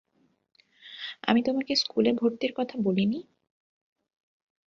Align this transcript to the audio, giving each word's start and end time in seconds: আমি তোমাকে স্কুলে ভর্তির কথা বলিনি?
আমি 1.23 1.41
তোমাকে 1.43 1.73
স্কুলে 1.75 2.11
ভর্তির 2.13 2.51
কথা 2.55 2.75
বলিনি? 2.85 3.19